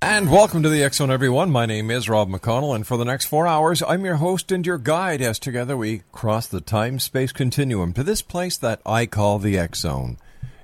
[0.00, 1.50] And welcome to the Zone, everyone.
[1.50, 4.64] My name is Rob McConnell, and for the next four hours, I'm your host and
[4.64, 9.06] your guide as together we cross the time space continuum to this place that I
[9.06, 10.16] call the Zone.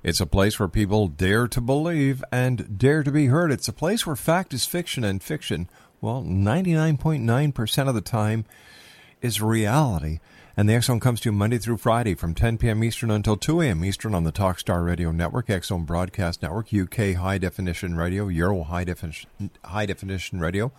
[0.05, 3.51] It's a place where people dare to believe and dare to be heard.
[3.51, 5.69] It's a place where fact is fiction and fiction,
[6.01, 8.45] well, 99.9% of the time,
[9.21, 10.21] is reality.
[10.57, 12.85] And the X Zone comes to you Monday through Friday from 10 p.m.
[12.85, 13.85] Eastern until 2 a.m.
[13.85, 18.63] Eastern on the Talkstar Radio Network, X Zone Broadcast Network, UK High Definition Radio, Euro
[18.63, 20.71] High Definition, High Definition Radio,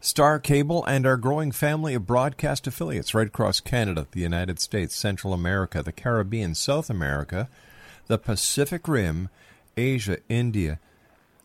[0.00, 4.94] Star Cable, and our growing family of broadcast affiliates right across Canada, the United States,
[4.94, 7.48] Central America, the Caribbean, South America,
[8.06, 9.28] the Pacific Rim,
[9.76, 10.78] Asia, India,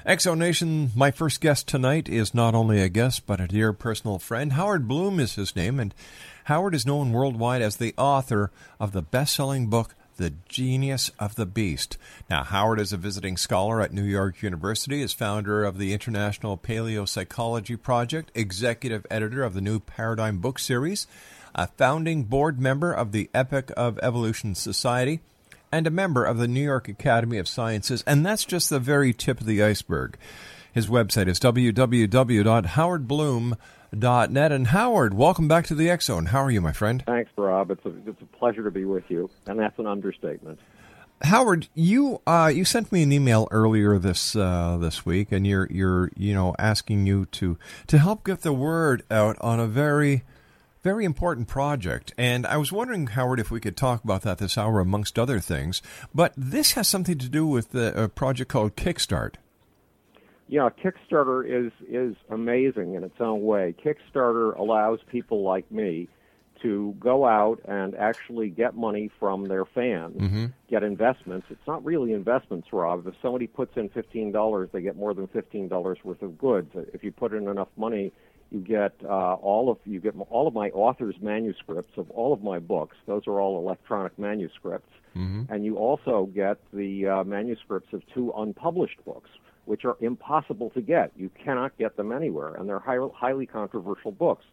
[0.05, 4.53] Exonation, my first guest tonight is not only a guest, but a dear personal friend.
[4.53, 5.95] Howard Bloom is his name, and
[6.43, 11.36] Howard is known worldwide as the author of the best selling book, The Genius of
[11.36, 11.98] the Beast.
[12.30, 16.58] Now, Howard is a visiting scholar at New York University, is founder of the International
[16.58, 21.06] Paleopsychology Project, executive editor of the New Paradigm book series,
[21.53, 25.20] a founding board member of the Epic of Evolution Society,
[25.70, 29.12] and a member of the New York Academy of Sciences, and that's just the very
[29.12, 30.18] tip of the iceberg.
[30.72, 31.40] His website is
[33.95, 34.51] www.howardbloom.net.
[34.51, 36.28] And Howard, welcome back to the X Zone.
[36.28, 37.03] How are you, my friend?
[37.06, 37.72] Thanks, Rob.
[37.72, 40.59] It's a, it's a pleasure to be with you, and that's an understatement.
[41.22, 45.67] Howard, you uh, you sent me an email earlier this uh, this week, and you're
[45.72, 47.57] you're you know asking you to
[47.88, 50.23] to help get the word out on a very
[50.84, 52.13] very important project.
[52.17, 55.39] And I was wondering, Howard, if we could talk about that this hour, amongst other
[55.39, 55.81] things.
[56.13, 59.35] But this has something to do with the, a project called Kickstart.
[60.47, 63.73] Yeah, Kickstarter is is amazing in its own way.
[63.83, 66.07] Kickstarter allows people like me
[66.61, 70.45] to go out and actually get money from their fans, Mm-hmm.
[70.69, 71.47] get investments.
[71.50, 73.05] It's not really investments, Rob.
[73.07, 76.72] If somebody puts in fifteen dollars, they get more than fifteen dollars worth of goods.
[76.94, 78.13] If you put in enough money,
[78.51, 82.44] you get uh, all of you get all of my authors' manuscripts of all of
[82.44, 82.95] my books.
[83.07, 84.94] Those are all electronic manuscripts,
[85.50, 89.29] and you also get the uh, manuscripts of two unpublished books,
[89.66, 91.12] which are impossible to get.
[91.16, 94.46] You cannot get them anywhere, and they're high, highly controversial books.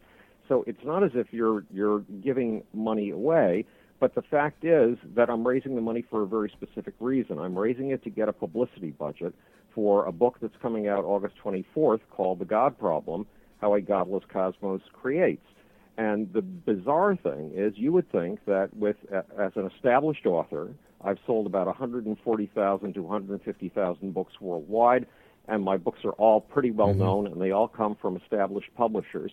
[0.48, 3.64] So it's not as if you're you're giving money away,
[4.00, 7.38] but the fact is that I'm raising the money for a very specific reason.
[7.38, 9.34] I'm raising it to get a publicity budget
[9.74, 13.26] for a book that's coming out August 24th called The God Problem:
[13.60, 15.46] How a Godless Cosmos Creates.
[15.98, 18.96] And the bizarre thing is, you would think that with
[19.38, 20.70] as an established author,
[21.04, 25.06] I've sold about 140,000 to 150,000 books worldwide,
[25.48, 29.32] and my books are all pretty well known, and they all come from established publishers.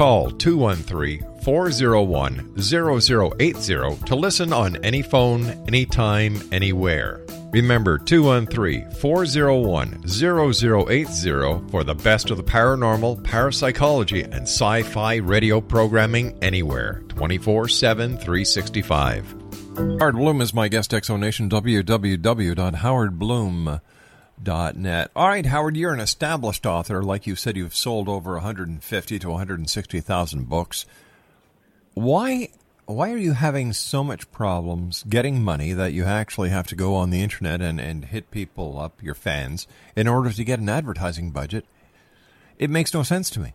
[0.00, 7.20] Call 213 401 0080 to listen on any phone, anytime, anywhere.
[7.50, 15.60] Remember 213 401 0080 for the best of the paranormal, parapsychology, and sci fi radio
[15.60, 19.34] programming anywhere 24 7 365.
[19.76, 21.50] Howard Bloom is my guest, X Zone Nation,
[24.44, 25.10] www.howardbloom.net.
[25.14, 27.02] All right, Howard, you're an established author.
[27.02, 30.86] Like you said, you've sold over 150 to 160,000 books.
[31.94, 32.50] Why
[32.86, 36.96] why are you having so much problems getting money that you actually have to go
[36.96, 40.68] on the internet and, and hit people up, your fans, in order to get an
[40.68, 41.64] advertising budget?
[42.58, 43.54] It makes no sense to me.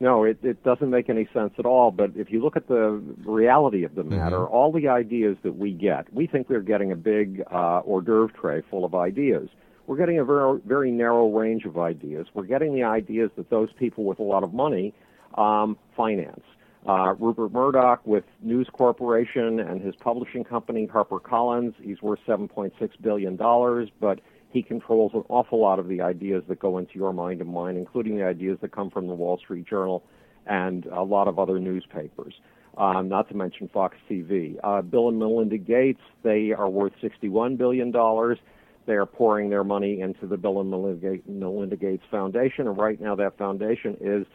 [0.00, 1.92] No, it, it doesn't make any sense at all.
[1.92, 5.70] But if you look at the reality of the matter, all the ideas that we
[5.70, 9.48] get, we think we're getting a big uh, hors d'oeuvre tray full of ideas.
[9.86, 12.26] We're getting a very, very narrow range of ideas.
[12.34, 14.94] We're getting the ideas that those people with a lot of money
[15.36, 16.42] um, finance.
[16.88, 23.36] Uh, Rupert Murdoch with News Corporation and his publishing company, HarperCollins, he's worth $7.6 billion,
[24.00, 27.50] but he controls an awful lot of the ideas that go into your mind and
[27.50, 30.04] mine, including the ideas that come from the Wall Street Journal
[30.46, 32.34] and a lot of other newspapers,
[32.78, 34.56] um, not to mention Fox TV.
[34.62, 37.92] Uh, Bill and Melinda Gates, they are worth $61 billion.
[38.86, 43.00] They are pouring their money into the Bill and Melinda, Melinda Gates Foundation, and right
[43.00, 44.26] now that foundation is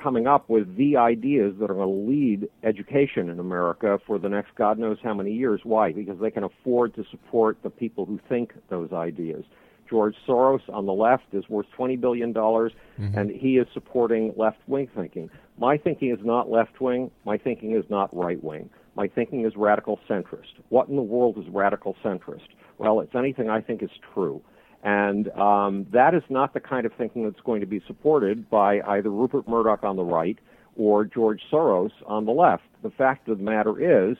[0.00, 4.28] coming up with the ideas that are going to lead education in America for the
[4.28, 5.60] next God knows how many years.
[5.64, 5.92] Why?
[5.92, 9.44] Because they can afford to support the people who think those ideas.
[9.88, 13.18] George Soros on the left is worth $20 billion, mm-hmm.
[13.18, 15.30] and he is supporting left wing thinking.
[15.58, 17.10] My thinking is not left wing.
[17.24, 18.68] My thinking is not right wing.
[18.94, 20.60] My thinking is radical centrist.
[20.68, 22.48] What in the world is radical centrist?
[22.78, 24.40] Well, it's anything I think is true.
[24.82, 28.80] And um, that is not the kind of thinking that's going to be supported by
[28.80, 30.38] either Rupert Murdoch on the right
[30.76, 32.62] or George Soros on the left.
[32.82, 34.16] The fact of the matter is,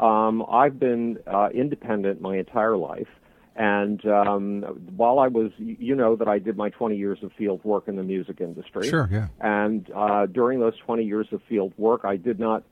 [0.00, 3.08] um, I've been uh, independent my entire life.
[3.54, 4.62] And um,
[4.96, 7.96] while I was, you know, that I did my 20 years of field work in
[7.96, 8.88] the music industry.
[8.88, 9.28] Sure, yeah.
[9.40, 12.62] And uh, during those 20 years of field work, I did not,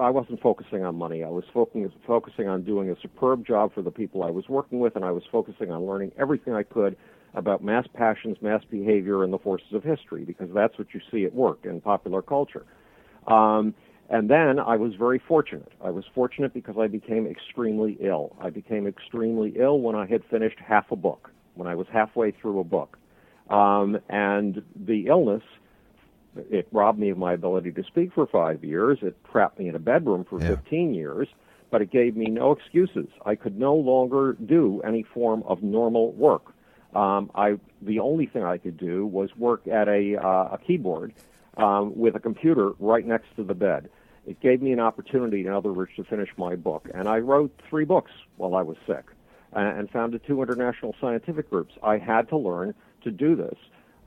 [0.00, 1.22] I wasn't focusing on money.
[1.22, 4.80] I was focusing, focusing on doing a superb job for the people I was working
[4.80, 6.96] with, and I was focusing on learning everything I could
[7.34, 11.24] about mass passions, mass behavior, and the forces of history, because that's what you see
[11.24, 12.64] at work in popular culture.
[13.26, 13.74] Um,
[14.12, 15.72] and then I was very fortunate.
[15.82, 18.36] I was fortunate because I became extremely ill.
[18.38, 22.30] I became extremely ill when I had finished half a book, when I was halfway
[22.30, 22.98] through a book.
[23.48, 25.42] Um, and the illness,
[26.36, 28.98] it robbed me of my ability to speak for five years.
[29.00, 30.56] It trapped me in a bedroom for Yeah.
[30.56, 31.28] 15 years,
[31.70, 33.08] but it gave me no excuses.
[33.24, 36.52] I could no longer do any form of normal work.
[36.94, 41.14] Um, I the only thing I could do was work at a uh, a keyboard
[41.56, 43.88] um, with a computer right next to the bed.
[44.26, 47.52] It gave me an opportunity, in other words, to finish my book, and I wrote
[47.68, 49.04] three books while I was sick,
[49.52, 51.74] and, founded two international scientific groups.
[51.82, 53.56] I had to learn to do this.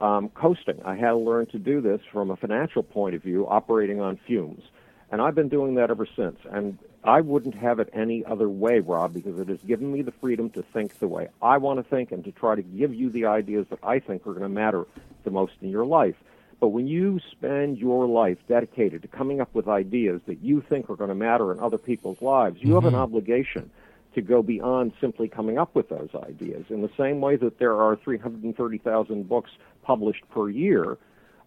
[0.01, 0.81] um, coasting.
[0.83, 4.17] I had to learn to do this from a financial point of view, operating on
[4.27, 4.63] fumes.
[5.11, 6.39] And I've been doing that ever since.
[6.49, 10.11] And I wouldn't have it any other way, Rob, because it has given me the
[10.11, 13.09] freedom to think the way I want to think and to try to give you
[13.09, 14.85] the ideas that I think are going to matter
[15.23, 16.15] the most in your life.
[16.59, 20.89] But when you spend your life dedicated to coming up with ideas that you think
[20.89, 23.69] are going to matter in other people's lives, you have an obligation
[24.15, 26.65] to go beyond simply coming up with those ideas.
[26.69, 29.51] In the same way that there are 330,000 books
[29.83, 30.97] published per year,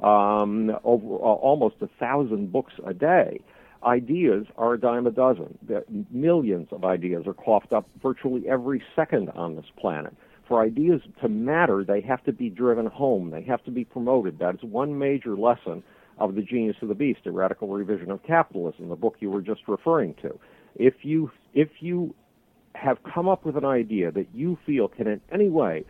[0.00, 3.40] um, over uh, almost a thousand books a day.
[3.84, 5.58] Ideas are a dime a dozen.
[6.10, 10.14] Millions of ideas are coughed up virtually every second on this planet.
[10.48, 13.30] For ideas to matter, they have to be driven home.
[13.30, 14.38] They have to be promoted.
[14.38, 15.82] That is one major lesson
[16.18, 19.42] of the Genius of the Beast, a radical revision of capitalism, the book you were
[19.42, 20.38] just referring to.
[20.74, 22.14] If you if you
[22.74, 25.84] have come up with an idea that you feel can in any way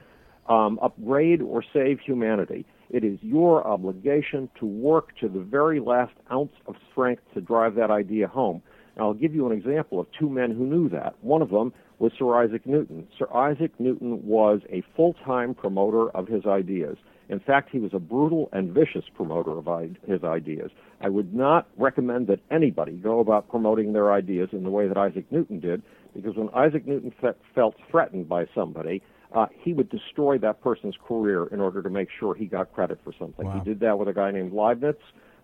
[0.49, 6.15] um, upgrade or save humanity, it is your obligation to work to the very last
[6.33, 8.63] ounce of strength to drive that idea home.
[8.99, 11.15] I'll give you an example of two men who knew that.
[11.23, 13.07] One of them was Sir Isaac Newton.
[13.19, 16.97] Sir Isaac Newton was a full time promoter of his ideas.
[17.29, 19.67] In fact, he was a brutal and vicious promoter of
[20.07, 20.71] his ideas.
[21.01, 24.97] I would not recommend that anybody go about promoting their ideas in the way that
[24.97, 25.83] Isaac Newton did,
[26.15, 29.03] because when Isaac Newton fe- felt threatened by somebody,
[29.35, 32.99] uh, he would destroy that person's career in order to make sure he got credit
[33.05, 33.47] for something.
[33.47, 33.61] Wow.
[33.63, 34.95] He did that with a guy named Leibniz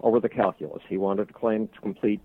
[0.00, 0.82] over the calculus.
[0.88, 2.20] He wanted to claim to complete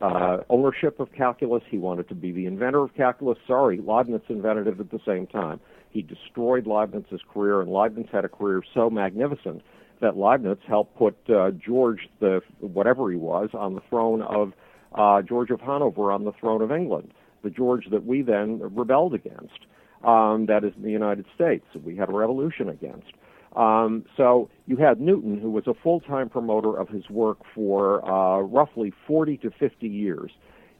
[0.00, 1.62] uh, ownership of calculus.
[1.70, 3.38] He wanted to be the inventor of calculus.
[3.46, 5.60] Sorry, Leibniz invented it at the same time.
[5.90, 9.62] He destroyed Leibniz's career, and Leibniz had a career so magnificent
[10.00, 14.52] that Leibniz helped put uh, George, the whatever he was, on the throne of
[14.94, 19.14] uh, George of Hanover on the throne of England, the George that we then rebelled
[19.14, 19.66] against.
[20.04, 21.64] Um, that is the United States.
[21.82, 23.12] We had a revolution against.
[23.56, 28.40] Um, so you had Newton, who was a full-time promoter of his work for uh,
[28.40, 30.30] roughly 40 to 50 years.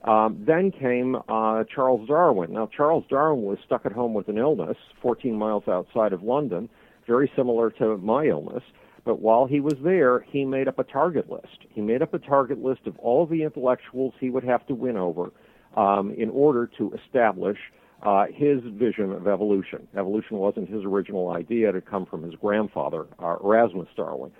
[0.04, 2.52] Um, then came uh, Charles Darwin.
[2.52, 6.68] Now, Charles Darwin was stuck at home with an illness 14 miles outside of London,
[7.06, 8.62] very similar to my illness.
[9.04, 11.58] But while he was there, he made up a target list.
[11.70, 14.96] He made up a target list of all the intellectuals he would have to win
[14.96, 15.30] over
[15.76, 17.58] um, in order to establish
[18.04, 19.88] uh, his vision of evolution.
[19.96, 24.30] Evolution wasn't his original idea; it had come from his grandfather, uh, Erasmus Darwin,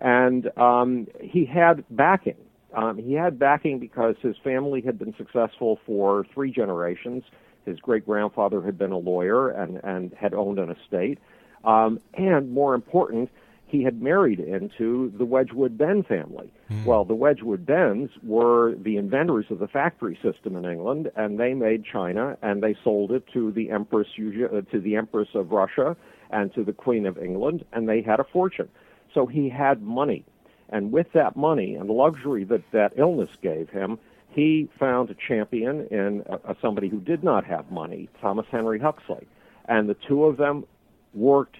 [0.00, 2.36] and um, he had backing.
[2.74, 7.22] Um, he had backing because his family had been successful for three generations.
[7.66, 11.18] His great grandfather had been a lawyer and, and had owned an estate.
[11.64, 13.30] Um, and more important,
[13.72, 16.52] he had married into the Wedgwood Ben family.
[16.84, 21.54] Well, the Wedgwood Bens were the inventors of the factory system in England, and they
[21.54, 25.96] made china and they sold it to the Empress uh, to the Empress of Russia
[26.30, 28.68] and to the Queen of England, and they had a fortune.
[29.14, 30.26] So he had money,
[30.68, 33.98] and with that money and the luxury that that illness gave him,
[34.28, 39.26] he found a champion in uh, somebody who did not have money, Thomas Henry Huxley,
[39.64, 40.66] and the two of them
[41.14, 41.56] worked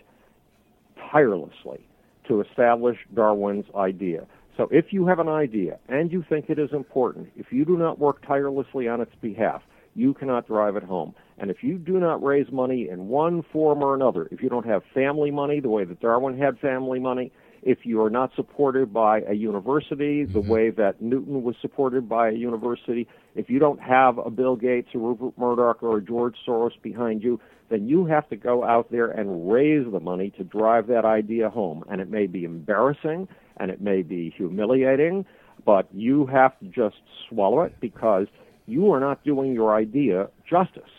[1.11, 1.87] tirelessly
[2.29, 4.27] to establish Darwin's idea.
[4.57, 7.77] So if you have an idea and you think it is important, if you do
[7.77, 9.63] not work tirelessly on its behalf,
[9.95, 11.15] you cannot drive it home.
[11.39, 14.67] And if you do not raise money in one form or another, if you don't
[14.67, 18.93] have family money the way that Darwin had family money, if you are not supported
[18.93, 20.49] by a university the mm-hmm.
[20.49, 24.89] way that Newton was supported by a university, if you don't have a Bill Gates,
[24.95, 27.41] a Rupert Murdoch, or a George Soros behind you,
[27.71, 31.49] then you have to go out there and raise the money to drive that idea
[31.49, 31.85] home.
[31.91, 35.25] And it may be embarrassing and it may be humiliating,
[35.65, 36.97] but you have to just
[37.29, 38.27] swallow it because
[38.67, 40.91] you are not doing your idea justice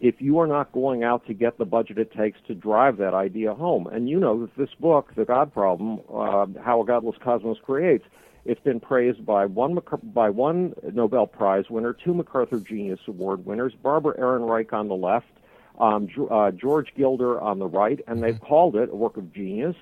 [0.00, 3.14] if you are not going out to get the budget it takes to drive that
[3.14, 3.86] idea home.
[3.86, 8.04] And you know that this book, The God Problem, uh, How a Godless Cosmos Creates,
[8.44, 13.72] it's been praised by one by one Nobel Prize winner, two MacArthur Genius Award winners,
[13.82, 15.26] Barbara Ehrenreich on the left,
[15.80, 19.74] um, uh, George Gilder on the right, and they've called it a work of genius.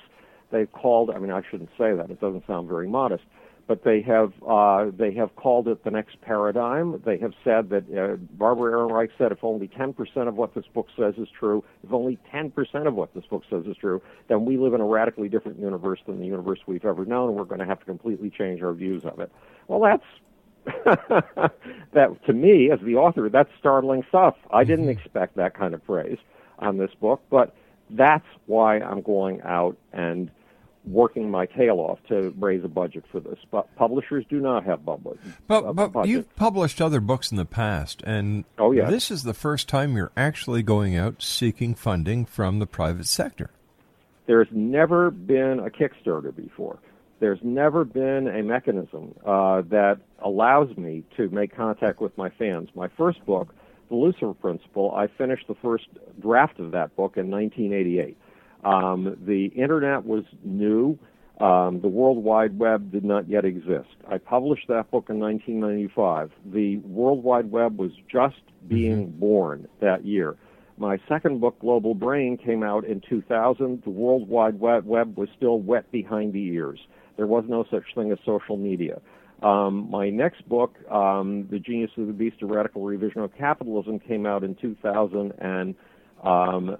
[0.50, 3.24] They've called, I mean, I shouldn't say that; it doesn't sound very modest
[3.66, 7.00] but they have uh, they have called it the next paradigm.
[7.04, 10.88] They have said that uh, Barbara Ehrenreich said if only 10% of what this book
[10.98, 12.52] says is true, if only 10%
[12.86, 16.00] of what this book says is true, then we live in a radically different universe
[16.06, 18.72] than the universe we've ever known, and we're going to have to completely change our
[18.72, 19.32] views of it.
[19.68, 20.04] Well, that's
[21.92, 24.34] that to me as the author, that's startling stuff.
[24.50, 26.18] I didn't expect that kind of praise
[26.58, 27.54] on this book, but
[27.90, 30.30] that's why I'm going out and
[30.86, 33.38] working my tail off to raise a budget for this.
[33.50, 35.18] But publishers do not have budget.
[35.46, 36.10] But, uh, but budget.
[36.10, 38.90] you've published other books in the past, and Oh, yes.
[38.90, 43.50] this is the first time you're actually going out seeking funding from the private sector.
[44.26, 46.78] There's never been a Kickstarter before.
[47.20, 52.68] There's never been a mechanism uh, that allows me to make contact with my fans.
[52.74, 53.54] My first book,
[53.88, 55.84] The Lucifer Principle, I finished the first
[56.20, 58.16] draft of that book in 1988.
[58.64, 60.98] Um, the internet was new.
[61.40, 63.88] Um, the World Wide Web did not yet exist.
[64.08, 66.30] I published that book in 1995.
[66.46, 69.18] The World Wide Web was just being mm-hmm.
[69.18, 70.36] born that year.
[70.76, 73.82] My second book, Global Brain, came out in 2000.
[73.84, 76.80] The World Wide Web was still wet behind the ears.
[77.16, 79.00] There was no such thing as social media.
[79.42, 83.98] Um, my next book, um, The Genius of the Beast, A Radical Revision of Capitalism,
[83.98, 85.74] came out in 2009
[86.24, 86.76] um,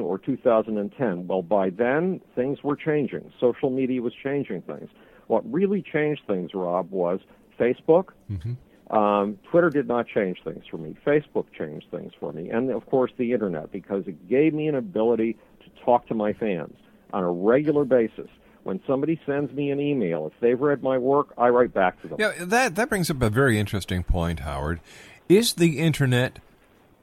[0.00, 1.26] or 2010.
[1.26, 3.32] Well, by then, things were changing.
[3.40, 4.88] Social media was changing things.
[5.26, 7.20] What really changed things, Rob, was
[7.58, 8.10] Facebook.
[8.30, 8.96] Mm-hmm.
[8.96, 10.96] Um, Twitter did not change things for me.
[11.04, 12.50] Facebook changed things for me.
[12.50, 16.32] And, of course, the Internet, because it gave me an ability to talk to my
[16.32, 16.76] fans
[17.12, 18.28] on a regular basis
[18.66, 22.08] when somebody sends me an email, if they've read my work, I write back to
[22.08, 22.16] them.
[22.18, 24.80] Yeah, that that brings up a very interesting point, Howard.
[25.28, 26.40] Is the internet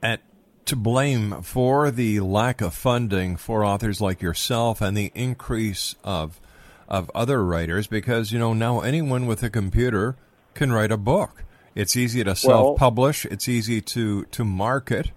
[0.02, 0.20] at
[0.66, 6.40] to blame for the lack of funding for authors like yourself and the increase of
[6.88, 10.16] of other writers because you know now anyone with a computer
[10.54, 11.44] can write a book.
[11.76, 13.26] It's easy to self-publish.
[13.26, 15.12] Well, it's easy to to market.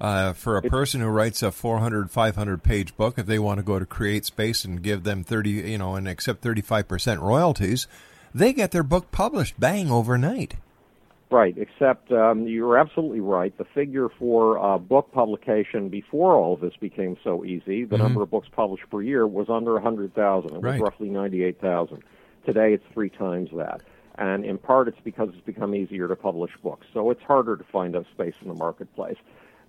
[0.00, 3.64] Uh, for a person who writes a 400, 500 page book, if they want to
[3.64, 7.88] go to CreateSpace and give them 30, you know, and accept 35% royalties,
[8.32, 10.54] they get their book published bang overnight.
[11.30, 13.56] Right, except um, you're absolutely right.
[13.58, 18.02] The figure for uh, book publication before all of this became so easy, the mm-hmm.
[18.02, 20.50] number of books published per year was under 100,000.
[20.50, 22.02] It was roughly 98,000.
[22.46, 23.82] Today it's three times that.
[24.16, 26.86] And in part it's because it's become easier to publish books.
[26.94, 29.18] So it's harder to find a space in the marketplace.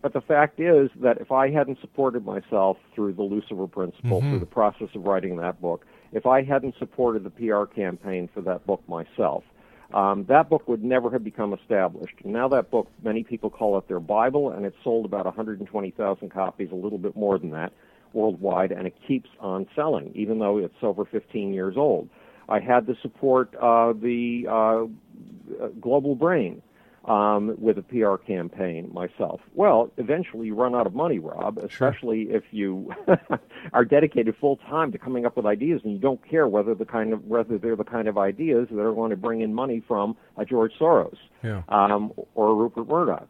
[0.02, 4.30] But the fact is that if I hadn't supported myself through the Lucifer Principle, mm-hmm.
[4.30, 8.40] through the process of writing that book, if I hadn't supported the PR campaign for
[8.42, 9.44] that book myself,
[9.94, 12.14] um, that book would never have become established.
[12.24, 16.70] Now that book, many people call it their Bible, and it's sold about 120,000 copies,
[16.72, 17.74] a little bit more than that,
[18.14, 22.10] worldwide, and it keeps on selling, even though it's over 15 years old.
[22.48, 26.62] I had to support uh, the uh, Global Brain
[27.10, 29.42] um, with a PR campaign myself.
[29.56, 32.36] Well, eventually you run out of money, Rob, especially sure.
[32.38, 32.94] if you
[33.74, 36.86] are dedicated full time to coming up with ideas and you don't care whether the
[36.86, 39.84] kind of whether they're the kind of ideas that are going to bring in money
[39.88, 41.64] from a George Soros yeah.
[41.70, 43.30] um, or a Rupert Murdoch.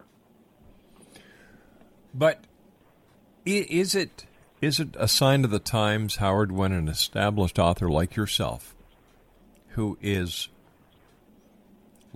[2.14, 2.44] But
[3.46, 4.26] is it
[4.62, 8.76] is it a sign of the times, Howard, when an established author like yourself,
[9.70, 10.50] who is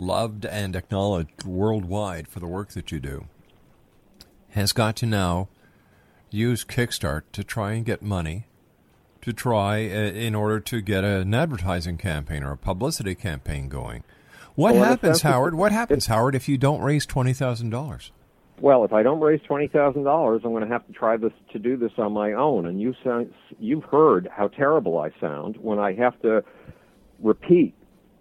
[0.06, 3.26] loved and acknowledged worldwide for the work that you do,
[4.50, 5.48] has got to now
[6.30, 8.48] use Kickstart to try and get money
[9.22, 14.04] to try uh, in order to get an advertising campaign or a publicity campaign going.
[14.56, 15.56] What well, happens, Howard?
[15.56, 18.12] What happens, Howard, if you don't raise twenty thousand dollars?
[18.60, 21.32] Well, if I don't raise twenty thousand dollars, I'm going to have to try this
[21.54, 22.68] to do this on my own.
[22.68, 26.44] And you sound, you've heard how terrible I sound when I have to
[27.20, 27.74] repeat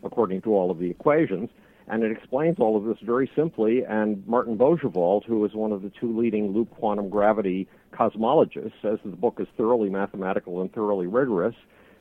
[0.03, 1.49] according to all of the equations.
[1.87, 3.83] And it explains all of this very simply.
[3.83, 8.99] And Martin Bojowald, who is one of the two leading loop quantum gravity cosmologists, says
[9.03, 11.55] that the book is thoroughly mathematical and thoroughly rigorous,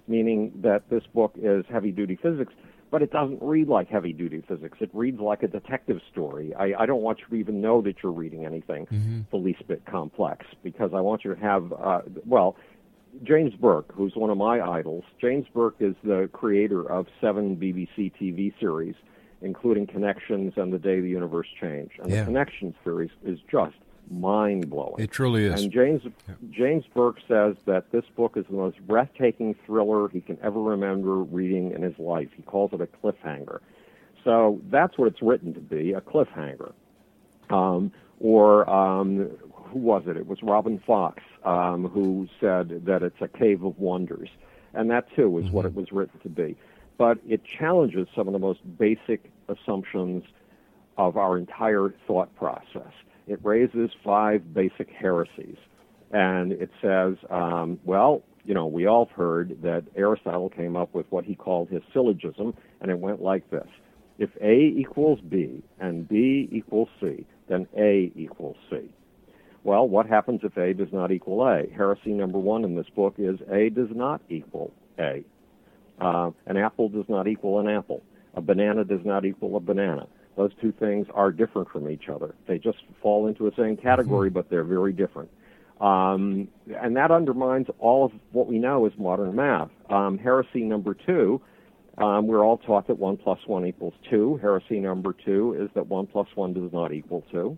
[0.08, 2.52] meaning that this book is heavy duty physics
[2.94, 4.78] but it doesn't read like heavy duty physics.
[4.80, 6.54] It reads like a detective story.
[6.54, 9.20] I, I don't want you to even know that you're reading anything mm-hmm.
[9.32, 12.54] the least bit complex because I want you to have, uh, well,
[13.24, 18.12] James Burke, who's one of my idols, James Burke is the creator of seven BBC
[18.20, 18.94] TV series,
[19.40, 21.98] including Connections and The Day the Universe Changed.
[21.98, 22.20] And yeah.
[22.20, 23.76] the Connections theory is just
[24.10, 24.96] mind blowing.
[24.98, 25.62] It truly is.
[25.62, 26.34] And James yeah.
[26.50, 31.16] James Burke says that this book is the most breathtaking thriller he can ever remember
[31.22, 32.28] reading in his life.
[32.36, 33.60] He calls it a cliffhanger.
[34.22, 36.72] So that's what it's written to be, a cliffhanger.
[37.50, 40.16] Um, or um, who was it?
[40.16, 44.30] It was Robin Fox um, who said that it's a cave of wonders,
[44.72, 45.54] and that too is mm-hmm.
[45.54, 46.56] what it was written to be.
[46.96, 50.24] But it challenges some of the most basic assumptions
[50.96, 52.92] of our entire thought process
[53.26, 55.56] it raises five basic heresies.
[56.10, 61.06] And it says, um, well, you know, we all heard that Aristotle came up with
[61.10, 63.66] what he called his syllogism, and it went like this.
[64.18, 68.90] If A equals B and B equals C, then A equals C.
[69.64, 71.62] Well, what happens if A does not equal A?
[71.74, 75.24] Heresy number one in this book is A does not equal A.
[76.00, 78.02] Uh, an apple does not equal an apple.
[78.34, 80.06] A banana does not equal a banana.
[80.36, 82.34] Those two things are different from each other.
[82.48, 84.34] They just fall into the same category, mm-hmm.
[84.34, 85.30] but they're very different.
[85.80, 86.48] Um,
[86.80, 89.70] and that undermines all of what we know as modern math.
[89.90, 91.40] Um, heresy number two,
[91.98, 94.38] um, we're all taught that 1 plus 1 equals 2.
[94.38, 97.56] Heresy number two is that 1 plus 1 does not equal 2.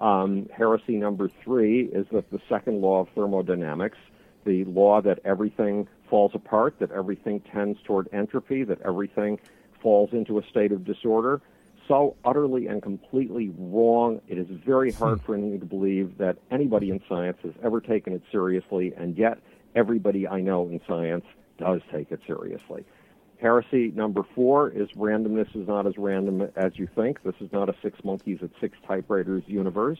[0.00, 3.98] Um, heresy number three is that the second law of thermodynamics,
[4.44, 9.38] the law that everything falls apart, that everything tends toward entropy, that everything
[9.82, 11.40] falls into a state of disorder,
[11.88, 14.20] so utterly and completely wrong.
[14.28, 15.26] It is very hard hmm.
[15.26, 19.38] for me to believe that anybody in science has ever taken it seriously, and yet
[19.74, 21.24] everybody I know in science
[21.58, 22.84] does take it seriously.
[23.40, 27.22] Heresy number four is randomness is not as random as you think.
[27.22, 29.98] This is not a six monkeys at six typewriters universe.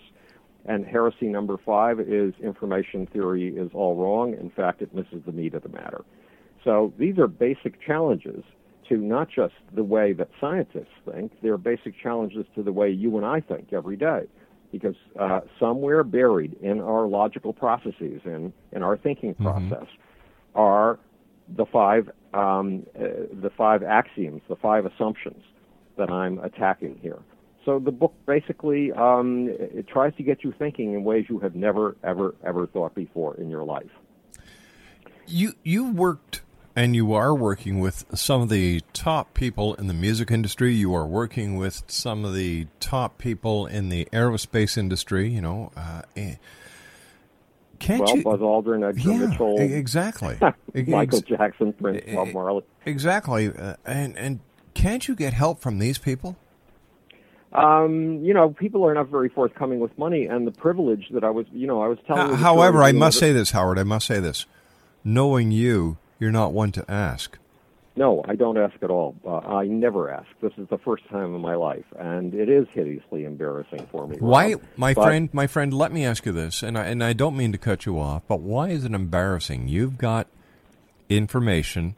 [0.67, 4.35] And heresy number five is information theory is all wrong.
[4.35, 6.05] In fact, it misses the meat of the matter.
[6.65, 8.45] So these are basic challenges
[8.89, 13.17] to not just the way that scientists think, they're basic challenges to the way you
[13.17, 14.25] and I think every day.
[14.73, 19.45] Because uh, somewhere buried in our logical processes, in, in our thinking mm-hmm.
[19.45, 20.61] process, mm-hmm.
[20.61, 20.99] are
[21.57, 25.43] the five, um, uh, the five axioms, the five assumptions
[25.97, 27.19] that I'm attacking here.
[27.65, 31.55] So the book basically um, it tries to get you thinking in ways you have
[31.55, 33.91] never, ever, ever thought before in your life.
[35.27, 36.43] You you worked
[36.75, 40.73] and you are working with some of the top people in the music industry.
[40.75, 45.29] You are working with some of the top people in the aerospace industry.
[45.29, 46.37] You know, uh, eh.
[47.79, 48.23] Can't well, you?
[48.23, 50.37] Buzz Aldrin, Edgar yeah, Mitchell, exactly.
[50.75, 52.63] Michael ex- Jackson, Prince, Bob Marley.
[52.85, 53.49] Exactly.
[53.49, 54.41] Uh, and and
[54.75, 56.37] can't you get help from these people?
[57.53, 61.31] Um, you know, people are not very forthcoming with money, and the privilege that I
[61.31, 62.31] was, you know, I was telling.
[62.31, 63.79] the However, story I must say this, Howard.
[63.79, 64.47] I must say this.
[65.03, 67.39] Knowing you, you're not one to ask.
[67.97, 69.17] No, I don't ask at all.
[69.27, 70.29] Uh, I never ask.
[70.41, 74.17] This is the first time in my life, and it is hideously embarrassing for me.
[74.21, 74.63] Why, Rob.
[74.77, 77.37] my But- friend, my friend, let me ask you this, and I, and I don't
[77.37, 79.67] mean to cut you off, but why is it embarrassing?
[79.67, 80.29] You've got
[81.09, 81.97] information,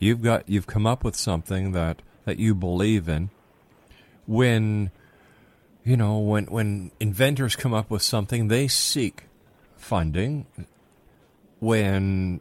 [0.00, 3.30] you've got, you've come up with something that that you believe in.
[4.30, 4.92] When,
[5.82, 9.24] you know, when when inventors come up with something, they seek
[9.76, 10.46] funding.
[11.58, 12.40] When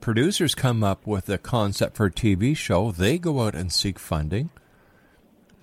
[0.00, 3.98] producers come up with a concept for a TV show, they go out and seek
[3.98, 4.50] funding.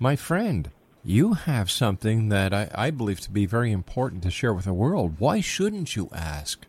[0.00, 0.72] My friend,
[1.04, 4.74] you have something that I, I believe to be very important to share with the
[4.74, 5.14] world.
[5.20, 6.66] Why shouldn't you ask?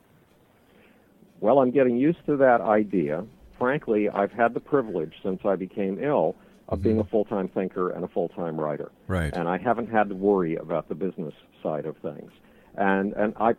[1.40, 3.26] Well, I'm getting used to that idea.
[3.58, 6.36] Frankly, I've had the privilege since I became ill
[6.70, 8.92] of being a full-time thinker and a full-time writer.
[9.08, 9.34] Right.
[9.34, 12.32] And I haven't had to worry about the business side of things.
[12.76, 13.56] And and I,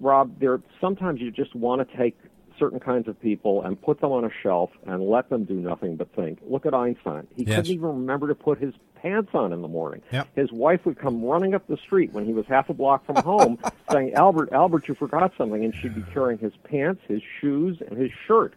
[0.00, 2.16] Rob, there sometimes you just want to take
[2.58, 5.94] certain kinds of people and put them on a shelf and let them do nothing
[5.94, 6.40] but think.
[6.44, 7.28] Look at Einstein.
[7.36, 7.56] He Yes.
[7.56, 10.02] couldn't even remember to put his pants on in the morning.
[10.10, 10.26] Yep.
[10.34, 13.14] His wife would come running up the street when he was half a block from
[13.16, 13.58] home
[13.92, 15.64] saying, Albert, Albert, you forgot something.
[15.64, 18.54] And she'd be carrying his pants, his shoes, and his shirt.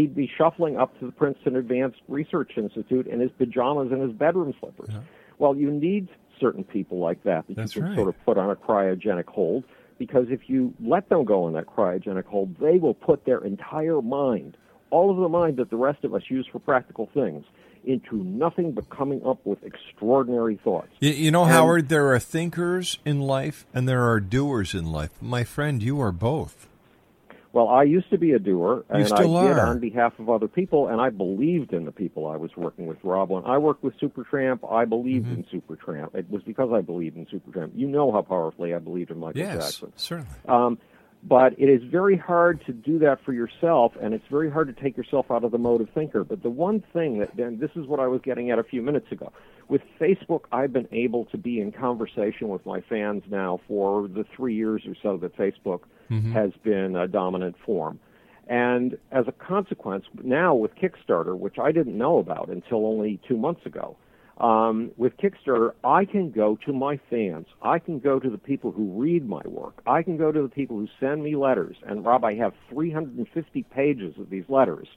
[0.00, 4.12] He'd be shuffling up to the Princeton Advanced Research Institute in his pajamas and his
[4.12, 4.94] bedroom slippers.
[5.38, 6.08] Well, you need
[6.40, 7.96] certain people like that that That's you can right.
[7.98, 9.64] sort of put on a cryogenic hold
[9.98, 14.00] because if you let them go in that cryogenic hold, they will put their entire
[14.00, 14.56] mind,
[14.88, 17.44] all of the mind that the rest of us use for practical things,
[17.84, 20.88] into nothing but coming up with extraordinary thoughts.
[21.00, 24.90] You, you know, And- Howard, there are thinkers in life and there are doers in
[24.90, 25.10] life.
[25.20, 26.68] My friend, you are both.
[27.52, 30.86] Well, I used to be a doer, and I did on behalf of other people,
[30.86, 32.98] and I believed in the people I was working with.
[33.02, 35.52] Rob, when I worked with Supertramp, I believed Mm-hmm.
[35.52, 36.14] in Supertramp.
[36.14, 37.72] It was because I believed in Supertramp.
[37.74, 39.92] You know how powerfully I believed in Michael Yes, Jackson.
[39.96, 40.30] certainly.
[40.48, 40.78] Um,
[41.22, 44.82] but it is very hard to do that for yourself, and it's very hard to
[44.82, 46.24] take yourself out of the mode of thinker.
[46.24, 48.80] But the one thing that, and this is what I was getting at a few
[48.80, 49.32] minutes ago.
[49.68, 54.24] With Facebook, I've been able to be in conversation with my fans now for the
[54.34, 55.80] three years or so that Facebook
[56.10, 56.32] mm-hmm.
[56.32, 58.00] has been a dominant form.
[58.48, 63.36] And as a consequence, now with Kickstarter, which I didn't know about until only two
[63.36, 63.96] months ago,
[64.40, 67.46] um, with Kickstarter, I can go to my fans.
[67.62, 69.82] I can go to the people who read my work.
[69.86, 71.76] I can go to the people who send me letters.
[71.86, 74.88] And Rob, I have 350 pages of these letters,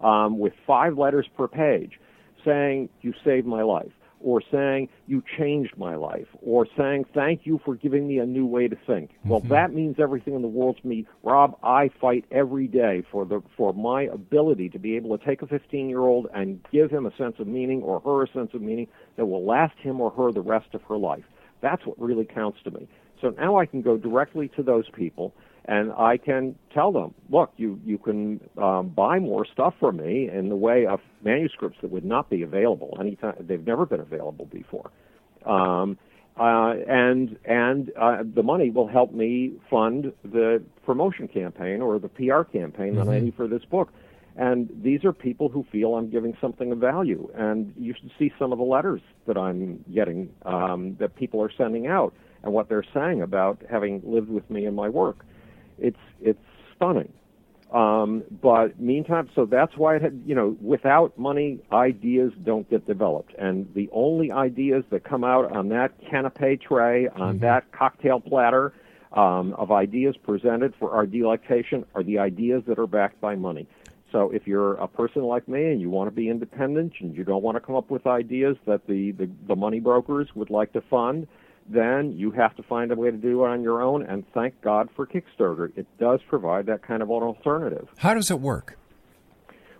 [0.00, 1.98] um, with five letters per page,
[2.44, 3.92] saying you saved my life,
[4.24, 8.46] or saying you changed my life, or saying thank you for giving me a new
[8.46, 9.10] way to think.
[9.10, 9.28] Mm-hmm.
[9.28, 11.06] Well, that means everything in the world to me.
[11.22, 15.42] Rob, I fight every day for the for my ability to be able to take
[15.42, 18.88] a 15-year-old and give him a sense of meaning or her a sense of meaning
[19.16, 21.24] that will last him or her the rest of her life.
[21.60, 22.88] That's what really counts to me.
[23.20, 25.34] So now I can go directly to those people
[25.66, 30.28] and I can tell them, look, you you can um, buy more stuff from me
[30.28, 33.34] in the way of manuscripts that would not be available anytime.
[33.40, 34.90] They've never been available before,
[35.46, 35.98] um,
[36.38, 42.08] uh, and and uh, the money will help me fund the promotion campaign or the
[42.08, 43.90] PR campaign that I need for this book.
[44.36, 47.30] And these are people who feel I'm giving something of value.
[47.36, 51.52] And you should see some of the letters that I'm getting um, that people are
[51.56, 55.24] sending out and what they're saying about having lived with me in my work.
[55.88, 56.40] It's it's
[56.74, 57.12] stunning.
[57.72, 62.86] Um, but meantime, so that's why it had, you know, without money, ideas don't get
[62.86, 63.34] developed.
[63.36, 68.72] And the only ideas that come out on that canapé tray, on that cocktail platter
[69.12, 73.66] um, of ideas presented for our delectation are the ideas that are backed by money.
[74.12, 77.24] So if you're a person like me and you want to be independent and you
[77.24, 80.72] don't want to come up with ideas that the, the, the money brokers would like
[80.74, 81.26] to fund,
[81.68, 84.04] then you have to find a way to do it on your own.
[84.04, 85.72] And thank God for Kickstarter.
[85.76, 87.88] It does provide that kind of an alternative.
[87.98, 88.76] How does it work?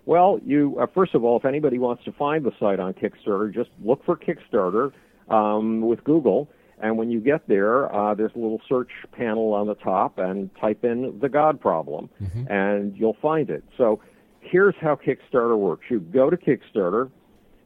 [0.05, 3.53] Well, you uh, first of all, if anybody wants to find the site on Kickstarter,
[3.53, 4.91] just look for Kickstarter
[5.29, 6.47] um, with Google,
[6.79, 10.51] and when you get there, uh, there's a little search panel on the top, and
[10.61, 12.09] type in the God problem,
[12.49, 13.63] and you'll find it.
[13.77, 13.99] So
[14.41, 17.09] here's how Kickstarter works: you go to Kickstarter,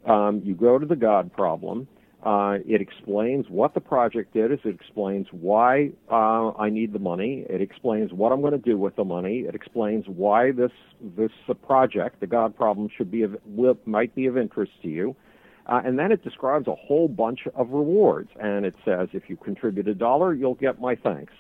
[0.05, 1.89] um, you go to the God problem.
[2.21, 4.59] Uh, it explains what the project is.
[4.65, 7.45] It explains why uh, I need the money.
[7.49, 9.39] It explains what I'm going to do with the money.
[9.47, 10.71] It explains why this
[11.15, 14.89] this uh, project, the God problem, should be of, will, might be of interest to
[14.89, 15.15] you.
[15.65, 18.31] Uh, and then it describes a whole bunch of rewards.
[18.41, 21.31] And it says if you contribute a dollar, you'll get my thanks.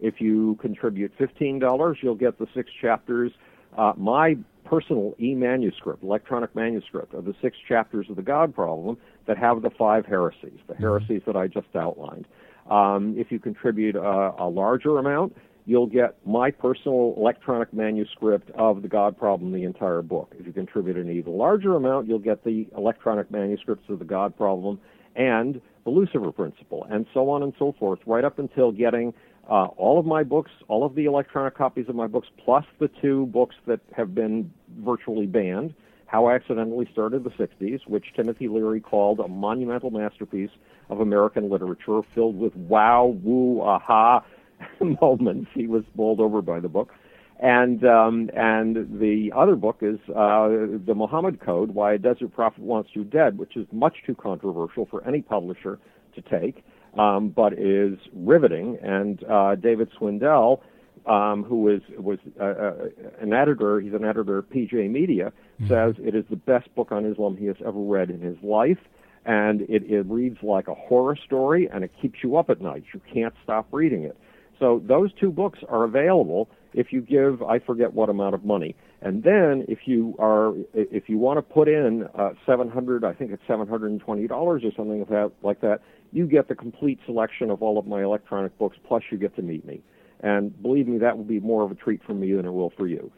[0.00, 3.30] If you contribute fifteen dollars, you'll get the six chapters.
[3.78, 9.38] Uh, my personal e-manuscript, electronic manuscript of the six chapters of the God problem that
[9.38, 12.26] have the five heresies, the heresies that I just outlined.
[12.70, 18.82] Um, if you contribute a, a larger amount, you'll get my personal electronic manuscript of
[18.82, 20.34] the God problem, the entire book.
[20.38, 24.36] If you contribute an even larger amount, you'll get the electronic manuscripts of the God
[24.36, 24.80] problem
[25.16, 29.12] and the Lucifer principle, and so on and so forth, right up until getting
[29.48, 32.88] uh, all of my books, all of the electronic copies of my books, plus the
[33.02, 35.74] two books that have been virtually banned.
[36.14, 40.52] How I Accidentally Started the 60s, which Timothy Leary called a monumental masterpiece
[40.88, 44.24] of American literature filled with wow, woo, aha
[45.02, 45.50] moments.
[45.54, 46.92] He was bowled over by the book.
[47.40, 52.62] And um, and the other book is uh, the Muhammad Code: Why a Desert Prophet
[52.62, 55.80] Wants You Dead, which is much too controversial for any publisher
[56.14, 56.64] to take,
[56.96, 58.78] um, but is riveting.
[58.80, 60.62] And uh, David Swindle,
[61.06, 62.74] um, who is was uh, uh,
[63.20, 65.68] an editor, he's an editor at PJ Media, mm-hmm.
[65.68, 68.78] says it is the best book on Islam he has ever read in his life.
[69.26, 72.84] And it, it reads like a horror story, and it keeps you up at night.
[72.92, 74.18] You can't stop reading it.
[74.58, 78.74] So those two books are available if you give I forget what amount of money.
[79.00, 83.30] And then if you are if you want to put in uh, 700 I think
[83.32, 85.80] it's 720 dollars or something like that like that,
[86.12, 89.42] you get the complete selection of all of my electronic books plus you get to
[89.42, 89.82] meet me.
[90.24, 92.72] And believe me that will be more of a treat for me than it will
[92.76, 93.12] for you.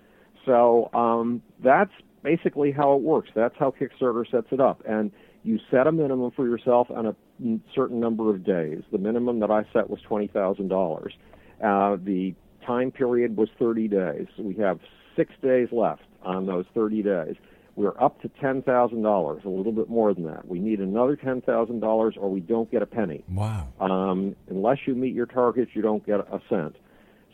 [0.44, 1.92] So um, that's
[2.22, 3.30] basically how it works.
[3.34, 4.82] That's how Kickstarter sets it up.
[4.86, 5.12] And
[5.44, 7.16] you set a minimum for yourself on a
[7.74, 8.82] certain number of days.
[8.90, 11.14] The minimum that I set was twenty thousand uh, dollars.
[11.60, 12.34] The
[12.66, 14.26] time period was 30 days.
[14.38, 14.80] We have
[15.14, 17.36] six days left on those 30 days.
[17.76, 20.48] We're up to $10,000, a little bit more than that.
[20.48, 23.22] We need another $10,000 or we don't get a penny.
[23.28, 23.68] Wow.
[23.80, 26.76] Um, unless you meet your targets, you don't get a cent.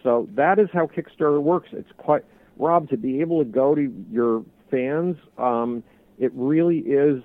[0.02, 1.68] So that is how Kickstarter works.
[1.72, 2.24] It's quite,
[2.58, 5.82] Rob, to be able to go to your fans, um,
[6.18, 7.22] it really is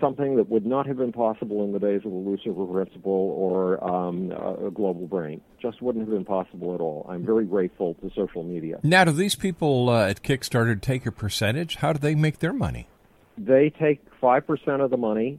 [0.00, 3.82] something that would not have been possible in the days of the Lucifer Principle or
[3.84, 5.40] um, a global brain.
[5.60, 7.06] Just wouldn't have been possible at all.
[7.08, 8.80] I'm very grateful to social media.
[8.82, 11.76] Now, do these people uh, at Kickstarter take a percentage?
[11.76, 12.88] How do they make their money?
[13.36, 15.38] They take 5% of the money,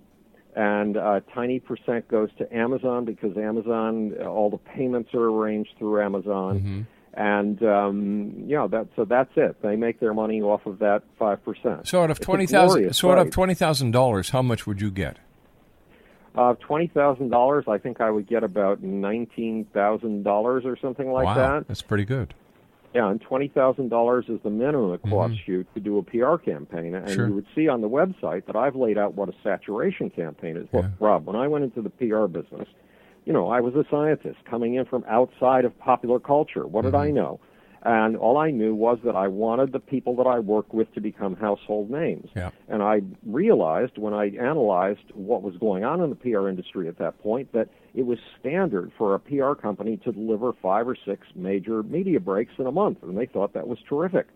[0.56, 6.02] and a tiny percent goes to Amazon because Amazon, all the payments are arranged through
[6.02, 6.60] Amazon.
[6.60, 6.82] Mm-hmm
[7.14, 9.62] and um, you know that so that's it.
[9.62, 11.88] They make their money off of that five percent.
[11.88, 14.92] So out of twenty thousand, so out of twenty thousand dollars, how much would you
[14.92, 15.18] get?
[16.34, 21.12] Uh, twenty thousand dollars, I think I would get about nineteen thousand dollars or something
[21.12, 21.68] like wow, that.
[21.68, 22.34] That's pretty good.
[22.94, 25.52] Yeah, and twenty thousand dollars is the minimum it costs mm-hmm.
[25.52, 26.94] you to do a PR campaign.
[26.94, 27.28] And sure.
[27.28, 30.68] you would see on the website that I've laid out what a saturation campaign is.
[30.72, 32.68] Well, Rob, when I went into the PR business,
[33.26, 36.68] you know, I was a scientist coming in from outside of popular culture.
[36.68, 37.02] What did mm-hmm.
[37.02, 37.40] I know?
[37.84, 41.02] And all I knew was that I wanted the people that I worked with to
[41.02, 42.30] become household names.
[42.36, 42.52] Yeah.
[42.68, 47.00] And I realized when I analyzed what was going on in the PR industry at
[47.00, 51.28] that point that it was standard for a PR company to deliver five or six
[51.34, 53.00] major media breaks in a month.
[53.02, 54.28] And they thought that was terrific.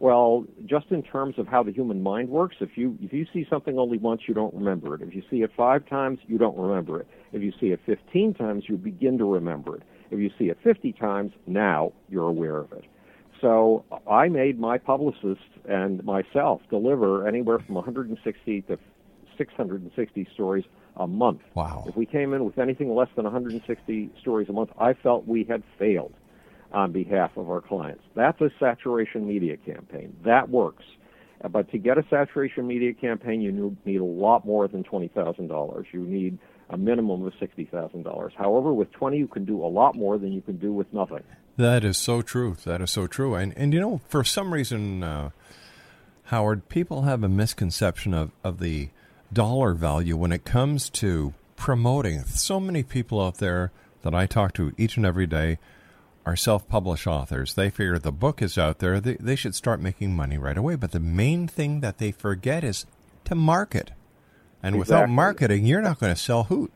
[0.00, 3.44] Well, just in terms of how the human mind works, if you if you see
[3.50, 5.02] something only once, you don't remember it.
[5.02, 7.08] If you see it five times, you don't remember it.
[7.32, 9.82] If you see it 15 times, you begin to remember it.
[10.10, 12.84] If you see it 50 times, now you're aware of it.
[13.40, 18.78] So I made my publicists and myself deliver anywhere from 160 to
[19.36, 20.64] 660 stories
[20.96, 21.40] a month.
[21.54, 21.84] Wow.
[21.86, 25.44] If we came in with anything less than 160 stories a month, I felt we
[25.44, 26.12] had failed
[26.72, 28.02] on behalf of our clients.
[28.14, 30.16] That's a saturation media campaign.
[30.24, 30.84] That works.
[31.50, 35.84] But to get a saturation media campaign, you need a lot more than $20,000.
[35.92, 36.38] You need
[36.70, 38.34] a minimum of $60,000.
[38.34, 41.22] However, with 20, you can do a lot more than you can do with nothing.
[41.56, 42.56] That is so true.
[42.64, 43.34] That is so true.
[43.34, 45.30] And, and you know, for some reason, uh,
[46.24, 48.90] Howard, people have a misconception of, of the
[49.32, 52.22] dollar value when it comes to promoting.
[52.24, 55.58] So many people out there that I talk to each and every day
[56.24, 57.54] are self-published authors.
[57.54, 60.76] They figure the book is out there, they, they should start making money right away.
[60.76, 62.84] But the main thing that they forget is
[63.24, 63.92] to market.
[64.62, 64.78] And exactly.
[64.78, 66.72] without marketing, you're not going to sell hoot.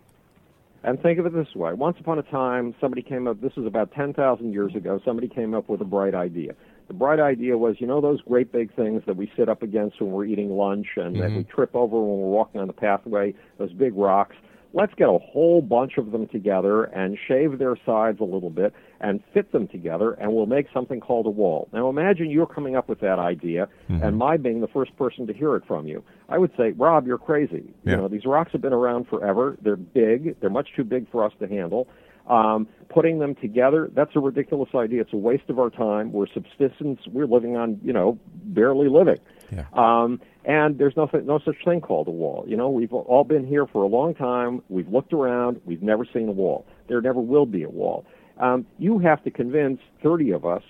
[0.85, 1.72] And think of it this way.
[1.74, 5.55] Once upon a time, somebody came up, this was about 10,000 years ago, somebody came
[5.55, 6.55] up with a bright idea.
[6.89, 10.01] The bright idea was, you know those great big things that we sit up against
[10.01, 11.20] when we're eating lunch and mm-hmm.
[11.20, 14.35] that we trip over when we're walking on the pathway, those big rocks?
[14.75, 18.73] Let's get a whole bunch of them together and shave their sides a little bit
[19.01, 21.68] and fit them together and we'll make something called a wall.
[21.73, 24.03] Now imagine you're coming up with that idea mm-hmm.
[24.03, 26.03] and my being the first person to hear it from you.
[26.29, 27.75] I would say, Rob, you're crazy.
[27.85, 27.93] Yeah.
[27.93, 29.59] You know, these rocks have been around forever.
[29.61, 30.41] They're big.
[30.41, 31.89] They're much too big for us to handle.
[32.29, 35.01] Um, putting them together, that's a ridiculous idea.
[35.01, 36.12] It's a waste of our time.
[36.12, 37.01] We're subsistence.
[37.07, 39.18] We're living on, you know, barely living.
[39.51, 39.66] Yeah.
[39.73, 42.45] Um, and there's no, no such thing called a wall.
[42.47, 44.62] You know, we've all been here for a long time.
[44.68, 45.61] We've looked around.
[45.64, 46.66] We've never seen a wall.
[46.89, 48.05] There never will be a wall.
[48.39, 50.62] Um, you have to convince 30 of us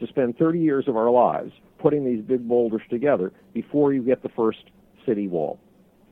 [0.00, 4.22] to spend 30 years of our lives putting these big boulders together before you get
[4.22, 4.64] the first
[5.06, 5.58] city wall,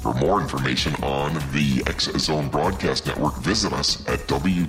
[0.00, 4.60] For more information on the X Zone Broadcast Network, visit us at www.xzbn.net.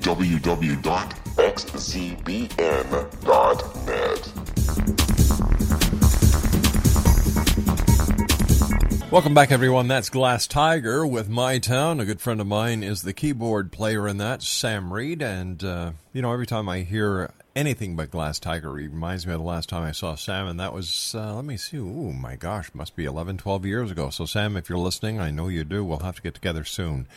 [9.11, 9.87] Welcome back, everyone.
[9.87, 12.01] That's Glass Tiger with My Town.
[12.01, 15.21] A good friend of mine is the keyboard player in that, Sam Reid.
[15.21, 19.39] And, uh, you know, every time I hear anything but Glass Tiger, reminds me of
[19.39, 22.35] the last time I saw Sam, and that was, uh, let me see, oh my
[22.35, 24.09] gosh, must be 11, 12 years ago.
[24.09, 27.07] So, Sam, if you're listening, I know you do, we'll have to get together soon.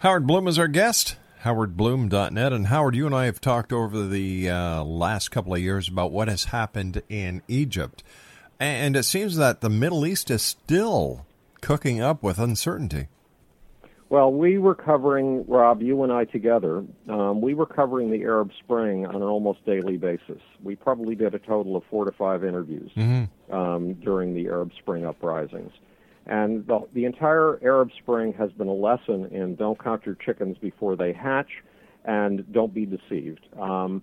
[0.00, 2.52] Howard Bloom is our guest howardbloom.net.
[2.52, 6.10] And Howard, you and I have talked over the uh, last couple of years about
[6.10, 8.02] what has happened in Egypt.
[8.58, 11.26] And it seems that the Middle East is still
[11.60, 13.08] cooking up with uncertainty.
[14.10, 18.50] Well, we were covering, Rob, you and I together, um, we were covering the Arab
[18.62, 20.40] Spring on an almost daily basis.
[20.62, 23.54] We probably did a total of four to five interviews mm-hmm.
[23.54, 25.72] um, during the Arab Spring uprisings.
[26.26, 30.56] And the, the entire Arab Spring has been a lesson in don't count your chickens
[30.58, 31.50] before they hatch
[32.04, 33.46] and don't be deceived.
[33.58, 34.02] Um,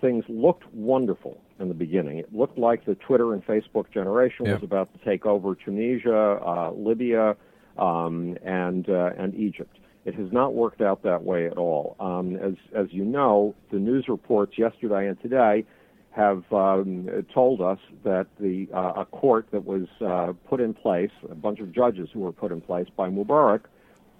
[0.00, 2.18] things looked wonderful in the beginning.
[2.18, 4.54] It looked like the Twitter and Facebook generation Yep.
[4.54, 7.36] was about to take over Tunisia, uh, Libya,
[7.78, 9.78] um, and uh, and Egypt.
[10.04, 11.96] It has not worked out that way at all.
[11.98, 15.64] Um, as as you know, the news reports yesterday and today
[16.10, 21.10] have um, told us that the uh, a court that was uh, put in place,
[21.30, 23.62] a bunch of judges who were put in place by Mubarak,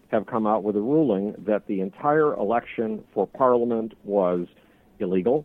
[0.08, 4.46] have come out with a ruling that the entire election for parliament was
[4.98, 5.44] illegal.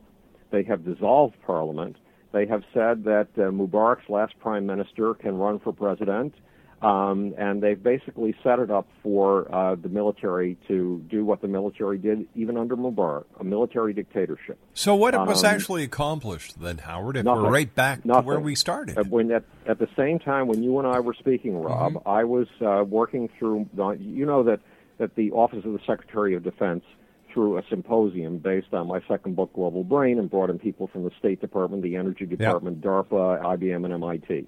[0.51, 1.95] They have dissolved parliament.
[2.33, 6.33] They have said that uh, Mubarak's last prime minister can run for president.
[6.81, 11.47] Um, and they've basically set it up for uh, the military to do what the
[11.47, 14.57] military did even under Mubarak, a military dictatorship.
[14.73, 17.43] So, what was Um, actually accomplished then, Howard, if Nothing.
[17.43, 18.97] we're right back to where we started?
[18.97, 22.09] Uh, When at, at the same time when you and I were speaking, Rob, Mm-hmm.
[22.09, 23.69] I was uh, working through.
[23.75, 24.59] The, you know that
[24.97, 26.83] that the Office of the Secretary of Defense
[27.31, 31.03] through a symposium based on my second book, Global Brain, and brought in people from
[31.03, 34.47] the State Department, the Energy Department, DARPA, IBM, and MIT.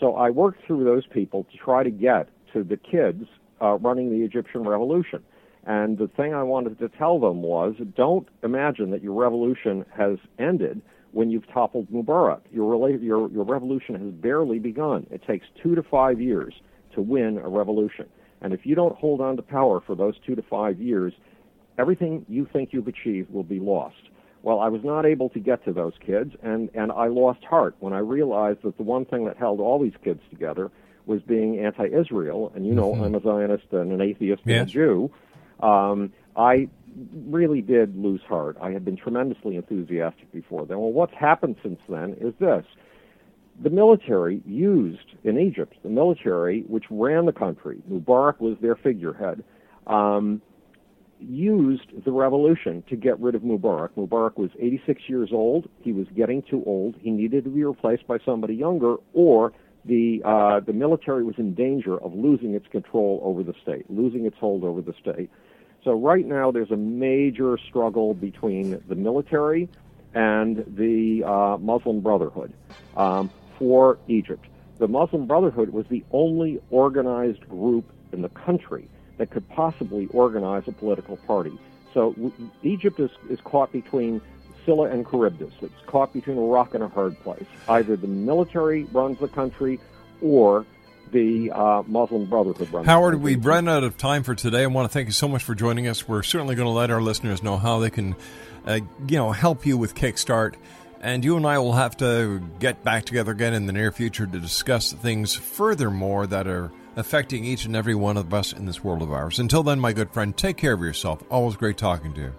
[0.00, 3.24] So I worked through those people to try to get to the kids
[3.62, 5.22] uh, running the Egyptian revolution.
[5.64, 10.18] And the thing I wanted to tell them was don't imagine that your revolution has
[10.38, 10.80] ended
[11.12, 12.40] when you've toppled Mubarak.
[12.52, 15.06] Your, rela- your, your revolution has barely begun.
[15.10, 16.54] It takes two to five years
[16.94, 18.06] to win a revolution.
[18.42, 21.14] And if you don't hold on to power for those two to five years,
[21.78, 23.96] everything you think you've achieved will be lost.
[24.46, 27.74] Well, I was not able to get to those kids, and, and I lost heart
[27.80, 30.70] when I realized that the one thing that held all these kids together
[31.04, 32.52] was being anti Israel.
[32.54, 35.10] And you know, I'm a Zionist and an atheist and a Jew.
[35.58, 36.68] Um, I
[37.26, 38.56] really did lose heart.
[38.62, 40.78] I had been tremendously enthusiastic before then.
[40.78, 42.64] Well, what's happened since then is this
[43.60, 49.42] the military used in Egypt, the military which ran the country, Mubarak was their figurehead,
[49.88, 50.40] um,
[51.20, 53.90] used the revolution to get rid of Mubarak.
[53.96, 55.68] Mubarak was 86 years old.
[55.82, 56.96] He was getting too old.
[57.00, 59.52] He needed to be replaced by somebody younger, or
[59.84, 64.26] the uh, the military was in danger of losing its control over the state, losing
[64.26, 65.30] its hold over the state.
[65.84, 69.68] So right now, there's a major struggle between the military
[70.14, 72.52] and the uh, Muslim Brotherhood
[72.96, 74.44] um, for Egypt.
[74.78, 78.88] The Muslim Brotherhood was the only organized group in the country
[79.18, 81.58] that could possibly organize a political party.
[81.94, 84.20] So w- Egypt is, is caught between
[84.64, 85.52] Scylla and Charybdis.
[85.62, 87.46] It's caught between a rock and a hard place.
[87.68, 89.80] Either the military runs the country
[90.20, 90.66] or
[91.12, 94.64] the uh, Muslim Brotherhood runs Howard, we've run out of time for today.
[94.64, 96.06] I want to thank you so much for joining us.
[96.06, 98.16] We're certainly going to let our listeners know how they can,
[98.66, 100.56] uh, you know, help you with Kickstart.
[101.00, 104.26] And you and I will have to get back together again in the near future
[104.26, 108.82] to discuss things furthermore that are affecting each and every one of us in this
[108.82, 109.38] world of ours.
[109.38, 111.22] Until then, my good friend, take care of yourself.
[111.30, 112.32] Always great talking to you.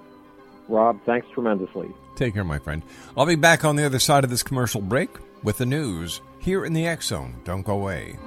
[0.67, 1.89] Rob, thanks tremendously.
[2.15, 2.83] Take care, my friend.
[3.15, 5.09] I'll be back on the other side of this commercial break
[5.43, 7.39] with the news here in the X Zone.
[7.43, 8.17] Don't go away.